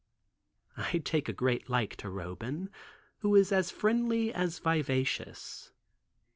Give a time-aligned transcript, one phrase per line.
[0.77, 2.69] I take a great like to Roban,
[3.19, 5.73] who is as friendly as vivacious.